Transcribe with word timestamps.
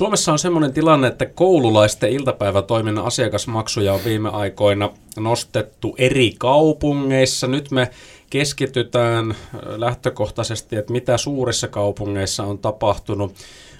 Suomessa 0.00 0.32
on 0.32 0.38
sellainen 0.38 0.72
tilanne, 0.72 1.06
että 1.06 1.26
koululaisten 1.26 2.10
iltapäivätoiminnan 2.10 3.04
asiakasmaksuja 3.04 3.92
on 3.92 4.00
viime 4.04 4.28
aikoina 4.28 4.90
nostettu 5.16 5.94
eri 5.98 6.34
kaupungeissa. 6.38 7.46
Nyt 7.46 7.70
me 7.70 7.90
keskitytään 8.30 9.34
lähtökohtaisesti, 9.76 10.76
että 10.76 10.92
mitä 10.92 11.16
suurissa 11.16 11.68
kaupungeissa 11.68 12.44
on 12.44 12.58
tapahtunut. 12.58 13.34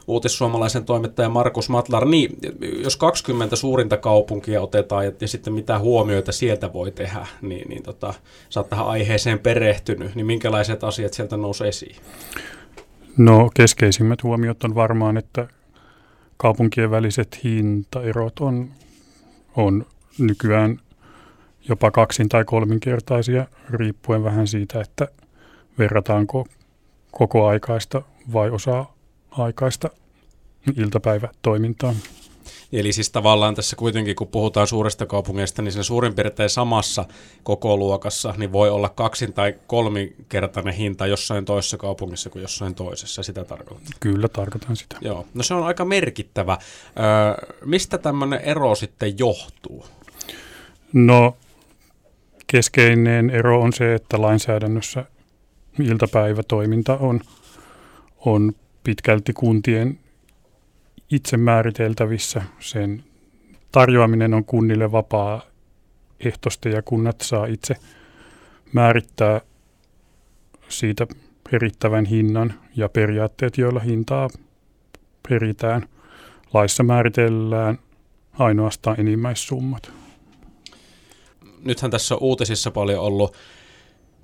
Uutissuomalaisen 0.06 0.84
toimittaja 0.84 1.28
Markus 1.28 1.68
Matlar, 1.68 2.04
niin 2.04 2.36
jos 2.82 2.96
20 2.96 3.56
suurinta 3.56 3.96
kaupunkia 3.96 4.62
otetaan 4.62 5.04
ja, 5.04 5.12
sitten 5.28 5.52
mitä 5.52 5.78
huomioita 5.78 6.32
sieltä 6.32 6.72
voi 6.72 6.90
tehdä, 6.90 7.26
niin, 7.42 7.68
niin 7.68 7.82
tota, 7.82 8.14
sä 8.50 8.60
oot 8.60 8.70
tähän 8.70 8.86
aiheeseen 8.86 9.38
perehtynyt, 9.38 10.14
niin 10.14 10.26
minkälaiset 10.26 10.84
asiat 10.84 11.12
sieltä 11.12 11.36
nousee 11.36 11.68
esiin? 11.68 11.96
No 13.16 13.50
keskeisimmät 13.54 14.22
huomiot 14.22 14.64
on 14.64 14.74
varmaan, 14.74 15.16
että 15.16 15.48
kaupunkien 16.40 16.90
väliset 16.90 17.44
hintaerot 17.44 18.40
on, 18.40 18.70
on 19.56 19.86
nykyään 20.18 20.80
jopa 21.68 21.90
kaksin- 21.90 22.28
tai 22.28 22.44
kolminkertaisia, 22.44 23.46
riippuen 23.70 24.24
vähän 24.24 24.46
siitä, 24.46 24.80
että 24.80 25.08
verrataanko 25.78 26.46
koko 27.10 27.46
aikaista 27.46 28.02
vai 28.32 28.50
osa-aikaista 28.50 29.90
iltapäivätoimintaa. 30.76 31.94
Eli 32.72 32.92
siis 32.92 33.10
tavallaan 33.10 33.54
tässä 33.54 33.76
kuitenkin, 33.76 34.16
kun 34.16 34.28
puhutaan 34.28 34.66
suuresta 34.66 35.06
kaupungeista, 35.06 35.62
niin 35.62 35.72
sen 35.72 35.84
suurin 35.84 36.14
piirtein 36.14 36.50
samassa 36.50 37.04
koko 37.42 37.76
luokassa 37.76 38.34
niin 38.36 38.52
voi 38.52 38.70
olla 38.70 38.88
kaksin- 38.88 39.32
tai 39.32 39.54
kolminkertainen 39.66 40.74
hinta 40.74 41.06
jossain 41.06 41.44
toisessa 41.44 41.76
kaupungissa 41.76 42.30
kuin 42.30 42.42
jossain 42.42 42.74
toisessa. 42.74 43.22
Sitä 43.22 43.44
tarkoittaa. 43.44 43.90
Kyllä, 44.00 44.28
tarkoitan 44.28 44.76
sitä. 44.76 44.96
Joo, 45.00 45.26
no 45.34 45.42
se 45.42 45.54
on 45.54 45.62
aika 45.62 45.84
merkittävä. 45.84 46.58
Öö, 46.98 47.56
mistä 47.64 47.98
tämmöinen 47.98 48.40
ero 48.40 48.74
sitten 48.74 49.18
johtuu? 49.18 49.86
No, 50.92 51.36
keskeinen 52.46 53.30
ero 53.30 53.60
on 53.60 53.72
se, 53.72 53.94
että 53.94 54.22
lainsäädännössä 54.22 55.04
iltapäivätoiminta 55.82 56.96
on, 56.96 57.20
on 58.26 58.52
pitkälti 58.84 59.32
kuntien 59.32 59.98
itse 61.10 61.36
määriteltävissä. 61.36 62.42
Sen 62.60 63.04
tarjoaminen 63.72 64.34
on 64.34 64.44
kunnille 64.44 64.92
vapaa 64.92 65.42
ehtoista 66.20 66.68
ja 66.68 66.82
kunnat 66.82 67.20
saa 67.20 67.46
itse 67.46 67.76
määrittää 68.72 69.40
siitä 70.68 71.06
perittävän 71.50 72.04
hinnan 72.04 72.54
ja 72.76 72.88
periaatteet, 72.88 73.58
joilla 73.58 73.80
hintaa 73.80 74.28
peritään. 75.28 75.88
Laissa 76.54 76.82
määritellään 76.82 77.78
ainoastaan 78.38 79.00
enimmäissummat. 79.00 79.92
Nythän 81.64 81.90
tässä 81.90 82.14
on 82.14 82.22
uutisissa 82.22 82.70
paljon 82.70 83.04
ollut 83.04 83.36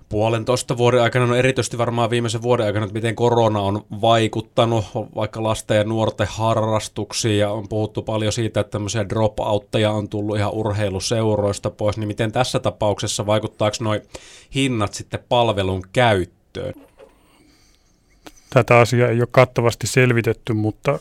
puolentoista 0.08 0.76
vuoden 0.76 1.02
aikana, 1.02 1.26
no 1.26 1.34
erityisesti 1.34 1.78
varmaan 1.78 2.10
viimeisen 2.10 2.42
vuoden 2.42 2.66
aikana, 2.66 2.84
että 2.84 2.94
miten 2.94 3.14
korona 3.14 3.60
on 3.60 3.84
vaikuttanut 4.00 4.84
vaikka 4.94 5.42
lasten 5.42 5.76
ja 5.76 5.84
nuorten 5.84 6.26
harrastuksiin 6.30 7.38
ja 7.38 7.50
on 7.50 7.68
puhuttu 7.68 8.02
paljon 8.02 8.32
siitä, 8.32 8.60
että 8.60 8.70
tämmöisiä 8.70 9.08
dropoutteja 9.08 9.90
on 9.90 10.08
tullut 10.08 10.36
ihan 10.36 10.52
urheiluseuroista 10.52 11.70
pois, 11.70 11.96
niin 11.96 12.08
miten 12.08 12.32
tässä 12.32 12.58
tapauksessa 12.58 13.26
vaikuttaako 13.26 13.76
noin 13.80 14.00
hinnat 14.54 14.94
sitten 14.94 15.20
palvelun 15.28 15.82
käyttöön? 15.92 16.74
Tätä 18.50 18.78
asiaa 18.78 19.08
ei 19.08 19.20
ole 19.20 19.28
kattavasti 19.30 19.86
selvitetty, 19.86 20.52
mutta 20.52 20.98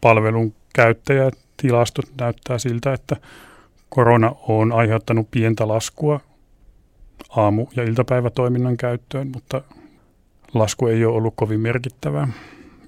palvelun 0.00 0.54
käyttäjätilastot 0.72 2.06
näyttää 2.20 2.58
siltä, 2.58 2.92
että 2.92 3.16
korona 3.88 4.32
on 4.48 4.72
aiheuttanut 4.72 5.28
pientä 5.30 5.68
laskua 5.68 6.20
aamu- 7.28 7.68
ja 7.76 7.82
iltapäivätoiminnan 7.82 8.76
käyttöön, 8.76 9.28
mutta 9.34 9.62
lasku 10.54 10.86
ei 10.86 11.04
ole 11.04 11.16
ollut 11.16 11.34
kovin 11.36 11.60
merkittävää. 11.60 12.28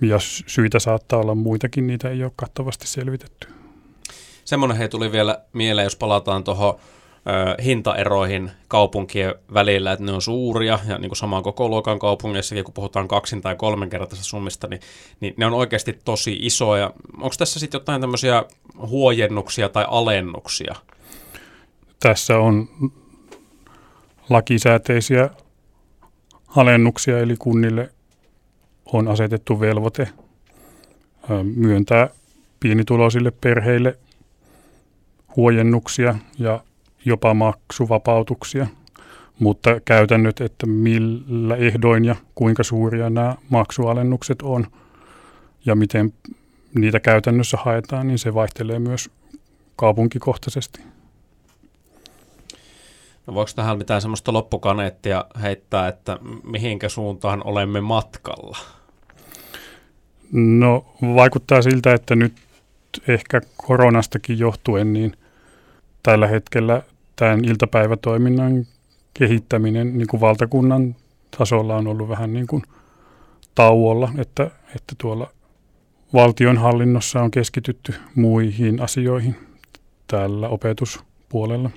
Ja 0.00 0.16
syitä 0.46 0.78
saattaa 0.78 1.18
olla 1.18 1.34
muitakin, 1.34 1.86
niitä 1.86 2.10
ei 2.10 2.24
ole 2.24 2.32
kattavasti 2.36 2.86
selvitetty. 2.86 3.48
Semmoinen 4.44 4.76
he 4.76 4.88
tuli 4.88 5.12
vielä 5.12 5.40
mieleen, 5.52 5.84
jos 5.86 5.96
palataan 5.96 6.44
tuohon 6.44 6.74
hintaeroihin 7.64 8.50
kaupunkien 8.68 9.34
välillä, 9.54 9.92
että 9.92 10.04
ne 10.04 10.12
on 10.12 10.22
suuria 10.22 10.78
ja 10.88 10.98
niin 10.98 11.08
kuin 11.08 11.16
samaan 11.16 11.42
koko 11.42 11.68
luokan 11.68 11.98
kaupungeissakin, 11.98 12.64
kun 12.64 12.74
puhutaan 12.74 13.08
kaksin- 13.08 13.42
tai 13.42 13.56
kolmenkertaisesta 13.56 14.30
summista, 14.30 14.68
niin, 14.68 14.80
niin 15.20 15.34
ne 15.36 15.46
on 15.46 15.52
oikeasti 15.52 15.98
tosi 16.04 16.38
isoja. 16.40 16.92
Onko 17.16 17.34
tässä 17.38 17.60
sitten 17.60 17.78
jotain 17.78 18.00
tämmöisiä 18.00 18.44
huojennuksia 18.86 19.68
tai 19.68 19.84
alennuksia? 19.88 20.74
Tässä 22.00 22.38
on 22.38 22.68
lakisääteisiä 24.32 25.30
alennuksia, 26.56 27.18
eli 27.18 27.36
kunnille 27.38 27.90
on 28.92 29.08
asetettu 29.08 29.60
velvoite 29.60 30.08
myöntää 31.56 32.08
pienituloisille 32.60 33.30
perheille 33.30 33.98
huojennuksia 35.36 36.14
ja 36.38 36.60
jopa 37.04 37.34
maksuvapautuksia, 37.34 38.66
mutta 39.38 39.80
käytännöt, 39.84 40.40
että 40.40 40.66
millä 40.66 41.56
ehdoin 41.56 42.04
ja 42.04 42.16
kuinka 42.34 42.62
suuria 42.62 43.10
nämä 43.10 43.36
maksualennukset 43.50 44.42
on 44.42 44.66
ja 45.66 45.74
miten 45.74 46.12
niitä 46.74 47.00
käytännössä 47.00 47.56
haetaan, 47.60 48.08
niin 48.08 48.18
se 48.18 48.34
vaihtelee 48.34 48.78
myös 48.78 49.10
kaupunkikohtaisesti. 49.76 50.80
No 53.26 53.34
voiko 53.34 53.50
tähän 53.56 53.78
mitään 53.78 54.00
semmoista 54.00 54.32
loppukaneettia 54.32 55.24
heittää, 55.42 55.88
että 55.88 56.18
mihinkä 56.42 56.88
suuntaan 56.88 57.46
olemme 57.46 57.80
matkalla? 57.80 58.58
No 60.32 60.84
vaikuttaa 61.14 61.62
siltä, 61.62 61.94
että 61.94 62.16
nyt 62.16 62.32
ehkä 63.08 63.40
koronastakin 63.56 64.38
johtuen, 64.38 64.92
niin 64.92 65.16
tällä 66.02 66.26
hetkellä 66.26 66.82
tämän 67.16 67.44
iltapäivätoiminnan 67.44 68.66
kehittäminen 69.14 69.98
niin 69.98 70.08
kuin 70.08 70.20
valtakunnan 70.20 70.96
tasolla 71.38 71.76
on 71.76 71.86
ollut 71.86 72.08
vähän 72.08 72.32
niin 72.32 72.46
kuin 72.46 72.62
tauolla, 73.54 74.12
että, 74.18 74.50
että 74.76 74.94
tuolla 74.98 75.30
valtionhallinnossa 76.14 77.22
on 77.22 77.30
keskitytty 77.30 77.94
muihin 78.14 78.82
asioihin 78.82 79.36
tällä 80.06 80.48
opetuspuolella. 80.48 81.70